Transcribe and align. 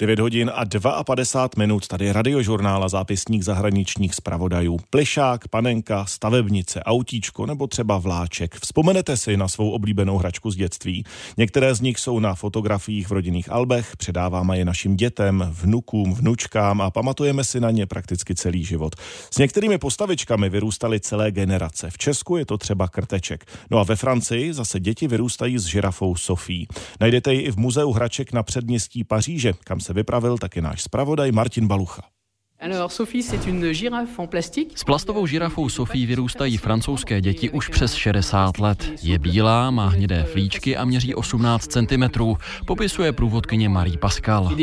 9 0.00 0.18
hodin 0.18 0.50
a 0.54 1.04
52 1.04 1.48
minut, 1.58 1.86
tady 1.86 2.12
radiožurnál 2.12 2.84
a 2.84 2.88
zápisník 2.88 3.42
zahraničních 3.42 4.14
zpravodajů. 4.14 4.78
Plišák, 4.90 5.48
panenka, 5.48 6.06
stavebnice, 6.06 6.82
autíčko 6.82 7.46
nebo 7.46 7.66
třeba 7.66 7.98
vláček. 7.98 8.54
Vzpomenete 8.54 9.16
si 9.16 9.36
na 9.36 9.48
svou 9.48 9.70
oblíbenou 9.70 10.18
hračku 10.18 10.50
z 10.50 10.56
dětství? 10.56 11.04
Některé 11.36 11.74
z 11.74 11.80
nich 11.80 11.98
jsou 11.98 12.18
na 12.18 12.34
fotografiích 12.34 13.08
v 13.08 13.12
rodinných 13.12 13.52
albech, 13.52 13.96
předáváme 13.96 14.58
je 14.58 14.64
našim 14.64 14.96
dětem, 14.96 15.50
vnukům, 15.50 16.14
vnučkám 16.14 16.80
a 16.80 16.90
pamatujeme 16.90 17.44
si 17.44 17.60
na 17.60 17.70
ně 17.70 17.86
prakticky 17.86 18.34
celý 18.34 18.64
život. 18.64 18.94
S 19.30 19.38
některými 19.38 19.78
postavičkami 19.78 20.48
vyrůstaly 20.48 21.00
celé 21.00 21.30
generace. 21.30 21.90
V 21.90 21.98
Česku 21.98 22.36
je 22.36 22.46
to 22.46 22.58
třeba 22.58 22.88
krteček. 22.88 23.44
No 23.70 23.78
a 23.78 23.82
ve 23.82 23.96
Francii 23.96 24.54
zase 24.54 24.80
děti 24.80 25.08
vyrůstají 25.08 25.58
s 25.58 25.64
žirafou 25.64 26.16
Sofí. 26.16 26.68
Najdete 27.00 27.34
ji 27.34 27.40
i 27.40 27.50
v 27.50 27.56
muzeu 27.56 27.92
hraček 27.92 28.32
na 28.32 28.42
předměstí 28.42 29.04
Paříže, 29.04 29.52
kam 29.64 29.80
se 29.80 29.89
vypravil 29.92 30.38
taky 30.38 30.60
náš 30.62 30.86
zpravodaj 30.86 31.32
Martin 31.32 31.66
Balucha. 31.66 32.02
S 34.74 34.84
plastovou 34.84 35.26
žirafou 35.26 35.68
Sophie 35.68 36.06
vyrůstají 36.06 36.56
francouzské 36.56 37.20
děti 37.20 37.50
už 37.50 37.68
přes 37.68 37.94
60 37.94 38.58
let. 38.58 38.92
Je 39.02 39.18
bílá, 39.18 39.70
má 39.70 39.88
hnědé 39.88 40.24
flíčky 40.24 40.76
a 40.76 40.84
měří 40.84 41.14
18 41.14 41.66
cm, 41.66 42.02
popisuje 42.66 43.12
průvodkyně 43.12 43.68
Marie 43.68 43.98
Pascal. 43.98 44.56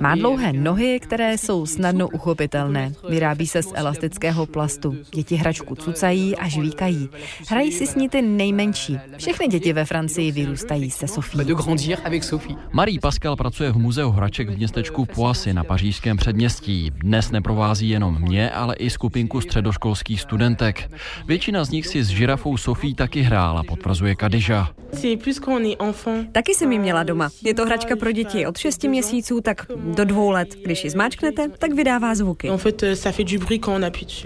Má 0.00 0.14
dlouhé 0.14 0.52
nohy, 0.52 1.00
které 1.00 1.38
jsou 1.38 1.66
snadno 1.66 2.08
uchopitelné. 2.08 2.92
Vyrábí 3.08 3.46
se 3.46 3.62
z 3.62 3.72
elastického 3.74 4.46
plastu. 4.46 4.96
Děti 5.14 5.36
hračku 5.36 5.74
cucají 5.74 6.36
a 6.36 6.48
žvíkají. 6.48 7.08
Hrají 7.48 7.72
si 7.72 7.86
s 7.86 7.94
ní 7.94 8.08
ty 8.08 8.22
nejmenší. 8.22 8.98
Všechny 9.18 9.48
děti 9.48 9.72
ve 9.72 9.84
Francii 9.84 10.32
vyrůstají 10.32 10.90
se 10.90 11.08
Sophie. 11.08 11.44
Marie 12.72 13.00
Pascal 13.00 13.36
pracuje 13.36 13.72
v 13.72 13.76
muzeu 13.76 14.10
hraček 14.10 14.48
v 14.50 14.56
městečku 14.56 15.04
Poissy 15.04 15.54
na 15.54 15.64
pařížském 15.64 16.16
předměstí 16.16 16.51
štěstí. 16.52 16.90
Dnes 16.90 17.30
neprovází 17.30 17.88
jenom 17.88 18.20
mě, 18.20 18.50
ale 18.50 18.74
i 18.74 18.90
skupinku 18.90 19.40
středoškolských 19.40 20.20
studentek. 20.20 20.90
Většina 21.26 21.64
z 21.64 21.70
nich 21.70 21.86
si 21.86 22.04
s 22.04 22.08
žirafou 22.08 22.56
Sofí 22.56 22.94
taky 22.94 23.20
hrála, 23.20 23.62
potvrzuje 23.62 24.14
Kadiža. 24.14 24.68
Taky 26.32 26.54
jsem 26.54 26.72
ji 26.72 26.78
měla 26.78 27.02
doma. 27.02 27.28
Je 27.44 27.54
to 27.54 27.64
hračka 27.64 27.96
pro 27.96 28.12
děti 28.12 28.46
od 28.46 28.58
6 28.58 28.84
měsíců 28.84 29.40
tak 29.40 29.66
do 29.94 30.04
dvou 30.04 30.30
let. 30.30 30.48
Když 30.64 30.84
ji 30.84 30.90
zmáčknete, 30.90 31.48
tak 31.58 31.72
vydává 31.72 32.14
zvuky. 32.14 32.50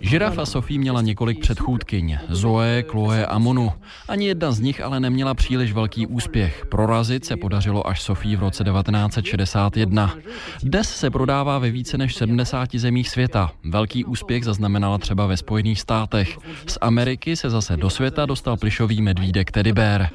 Žirafa 0.00 0.46
Sofí 0.46 0.78
měla 0.78 1.02
několik 1.02 1.40
předchůdkyň. 1.40 2.18
Zoe, 2.28 2.84
Chloe 2.88 3.26
a 3.26 3.38
Monu. 3.38 3.72
Ani 4.08 4.26
jedna 4.26 4.52
z 4.52 4.60
nich 4.60 4.80
ale 4.80 5.00
neměla 5.00 5.34
příliš 5.34 5.72
velký 5.72 6.06
úspěch. 6.06 6.66
Prorazit 6.66 7.24
se 7.24 7.36
podařilo 7.36 7.86
až 7.86 8.02
Sofí 8.02 8.36
v 8.36 8.40
roce 8.40 8.64
1961. 8.64 10.14
Dnes 10.62 10.96
se 10.96 11.10
prodává 11.10 11.58
ve 11.58 11.70
více 11.70 11.98
než 11.98 12.07
než 12.08 12.14
70 12.14 12.74
zemích 12.74 13.08
světa. 13.08 13.52
Velký 13.64 14.04
úspěch 14.04 14.44
zaznamenala 14.44 14.98
třeba 14.98 15.26
ve 15.26 15.36
Spojených 15.36 15.80
státech. 15.80 16.38
Z 16.66 16.78
Ameriky 16.80 17.36
se 17.36 17.50
zase 17.50 17.76
do 17.76 17.90
světa 17.90 18.26
dostal 18.26 18.56
plišový 18.56 19.02
medvídek 19.02 19.50
Teddy 19.50 19.72
Bear. 19.72 20.08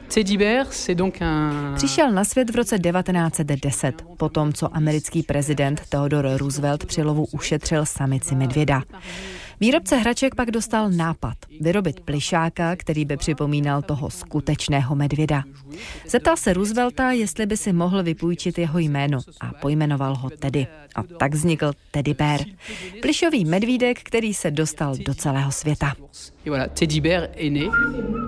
Přišel 1.75 2.11
na 2.11 2.23
svět 2.23 2.49
v 2.49 2.55
roce 2.55 2.79
1910, 2.79 4.05
potom 4.17 4.53
co 4.53 4.75
americký 4.75 5.23
prezident 5.23 5.81
Theodore 5.89 6.37
Roosevelt 6.37 6.85
při 6.85 7.03
lovu 7.03 7.25
ušetřil 7.31 7.85
samici 7.85 8.35
medvěda. 8.35 8.83
Výrobce 9.59 9.97
hraček 9.97 10.35
pak 10.35 10.51
dostal 10.51 10.89
nápad 10.89 11.33
vyrobit 11.61 11.99
plišáka, 11.99 12.75
který 12.75 13.05
by 13.05 13.17
připomínal 13.17 13.81
toho 13.81 14.09
skutečného 14.09 14.95
medvěda. 14.95 15.43
Zeptal 16.07 16.37
se 16.37 16.53
Roosevelta, 16.53 17.11
jestli 17.11 17.45
by 17.45 17.57
si 17.57 17.73
mohl 17.73 18.03
vypůjčit 18.03 18.57
jeho 18.57 18.79
jméno 18.79 19.19
a 19.41 19.51
pojmenoval 19.61 20.15
ho 20.15 20.29
Teddy. 20.29 20.67
A 20.95 21.03
tak 21.03 21.33
vznikl 21.33 21.71
Teddy 21.91 22.13
Bear. 22.13 22.39
Plišový 23.01 23.45
medvídek, 23.45 23.99
který 24.03 24.33
se 24.33 24.51
dostal 24.51 24.95
do 25.05 25.13
celého 25.13 25.51
světa. 25.51 25.93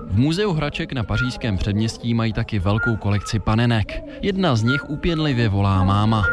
V 0.07 0.17
muzeu 0.17 0.53
hraček 0.53 0.93
na 0.93 1.03
pařížském 1.03 1.57
předměstí 1.57 2.13
mají 2.13 2.33
taky 2.33 2.59
velkou 2.59 2.95
kolekci 2.95 3.39
panenek. 3.39 4.03
Jedna 4.21 4.55
z 4.55 4.63
nich 4.63 4.89
upěnlivě 4.89 5.49
volá 5.49 5.83
máma. 5.83 6.25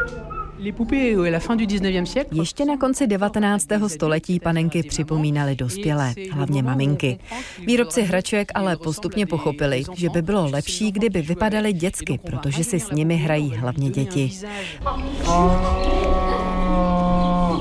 Ještě 2.31 2.65
na 2.65 2.77
konci 2.77 3.07
19. 3.07 3.67
století 3.87 4.39
panenky 4.39 4.83
připomínaly 4.83 5.55
dospělé, 5.55 6.13
hlavně 6.31 6.63
maminky. 6.63 7.19
Výrobci 7.65 8.01
hraček 8.01 8.51
ale 8.55 8.77
postupně 8.77 9.25
pochopili, 9.25 9.83
že 9.95 10.09
by 10.09 10.21
bylo 10.21 10.49
lepší, 10.49 10.91
kdyby 10.91 11.21
vypadaly 11.21 11.73
dětsky, 11.73 12.19
protože 12.25 12.63
si 12.63 12.79
s 12.79 12.91
nimi 12.91 13.15
hrají 13.15 13.55
hlavně 13.55 13.89
děti. 13.89 14.31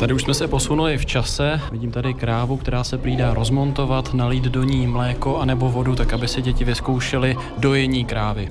Tady 0.00 0.14
už 0.14 0.22
jsme 0.22 0.34
se 0.34 0.48
posunuli 0.48 0.98
v 0.98 1.06
čase. 1.06 1.60
Vidím 1.72 1.90
tady 1.90 2.14
krávu, 2.14 2.56
která 2.56 2.84
se 2.84 2.98
přijde 2.98 3.28
rozmontovat, 3.30 4.14
nalít 4.14 4.44
do 4.44 4.62
ní 4.62 4.86
mléko 4.86 5.38
anebo 5.38 5.70
vodu, 5.70 5.94
tak 5.94 6.12
aby 6.12 6.28
si 6.28 6.42
děti 6.42 6.64
vyzkoušely 6.64 7.36
dojení 7.58 8.04
krávy. 8.04 8.48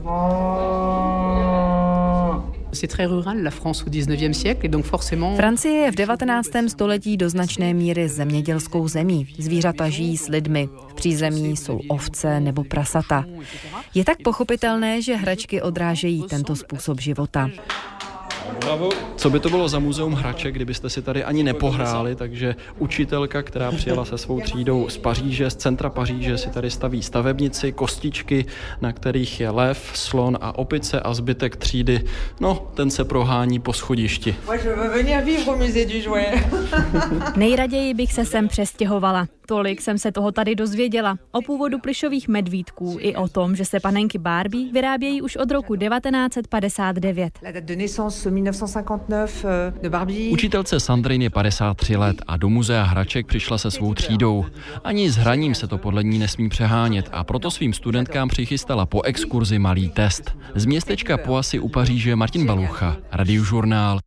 Francie 5.35 5.73
je 5.73 5.91
v 5.91 5.95
19. 5.95 6.49
století 6.67 7.17
do 7.17 7.29
značné 7.29 7.73
míry 7.73 8.09
zemědělskou 8.09 8.87
zemí. 8.87 9.27
Zvířata 9.39 9.89
žijí 9.89 10.17
s 10.17 10.27
lidmi. 10.27 10.69
V 10.89 10.93
přízemí 10.93 11.57
jsou 11.57 11.79
ovce 11.87 12.39
nebo 12.39 12.63
prasata. 12.63 13.25
Je 13.93 14.05
tak 14.05 14.17
pochopitelné, 14.23 15.01
že 15.01 15.15
hračky 15.15 15.61
odrážejí 15.61 16.23
tento 16.29 16.55
způsob 16.55 17.01
života. 17.01 17.49
Bravo. 18.59 18.89
Co 19.15 19.29
by 19.29 19.39
to 19.39 19.49
bylo 19.49 19.69
za 19.69 19.79
muzeum 19.79 20.13
hraček, 20.13 20.55
kdybyste 20.55 20.89
si 20.89 21.01
tady 21.01 21.23
ani 21.23 21.43
nepohráli, 21.43 22.15
takže 22.15 22.55
učitelka, 22.79 23.41
která 23.41 23.71
přijela 23.71 24.05
se 24.05 24.17
svou 24.17 24.41
třídou 24.41 24.89
z 24.89 24.97
Paříže, 24.97 25.49
z 25.49 25.55
centra 25.55 25.89
Paříže, 25.89 26.37
si 26.37 26.49
tady 26.49 26.71
staví 26.71 27.03
stavebnici, 27.03 27.71
kostičky, 27.71 28.45
na 28.81 28.91
kterých 28.93 29.39
je 29.39 29.49
lev, 29.49 29.91
slon 29.93 30.37
a 30.41 30.57
opice 30.57 30.99
a 30.99 31.13
zbytek 31.13 31.55
třídy, 31.55 32.01
no, 32.39 32.67
ten 32.73 32.91
se 32.91 33.05
prohání 33.05 33.59
po 33.59 33.73
schodišti. 33.73 34.35
Nejraději 37.35 37.93
bych 37.93 38.13
se 38.13 38.25
sem 38.25 38.47
přestěhovala. 38.47 39.27
Tolik 39.51 39.81
jsem 39.81 39.97
se 39.97 40.11
toho 40.11 40.31
tady 40.31 40.55
dozvěděla. 40.55 41.17
O 41.31 41.41
původu 41.41 41.79
plišových 41.79 42.27
medvídků 42.27 42.97
i 42.99 43.15
o 43.15 43.27
tom, 43.27 43.55
že 43.55 43.65
se 43.65 43.79
panenky 43.79 44.17
Barbie 44.17 44.71
vyrábějí 44.71 45.21
už 45.21 45.35
od 45.35 45.51
roku 45.51 45.75
1959. 45.75 47.33
Euh, 47.43 47.61
Učitelce 50.31 50.79
Sandrine 50.79 51.25
je 51.25 51.29
53 51.29 51.95
let 51.95 52.21
a 52.27 52.37
do 52.37 52.49
muzea 52.49 52.83
hraček 52.83 53.27
přišla 53.27 53.57
se 53.57 53.71
svou 53.71 53.93
třídou. 53.93 54.45
Ani 54.83 55.11
s 55.11 55.17
hraním 55.17 55.55
se 55.55 55.67
to 55.67 55.77
podle 55.77 56.03
ní 56.03 56.19
nesmí 56.19 56.49
přehánět 56.49 57.09
a 57.11 57.23
proto 57.23 57.51
svým 57.51 57.73
studentkám 57.73 58.29
přichystala 58.29 58.85
po 58.85 59.01
exkurzi 59.01 59.59
malý 59.59 59.89
test. 59.89 60.31
Z 60.55 60.65
městečka 60.65 61.17
Poasy 61.17 61.59
u 61.59 61.69
Paříže 61.69 62.15
Martin 62.15 62.45
Balucha, 62.45 62.97
Radiožurnál. 63.11 63.99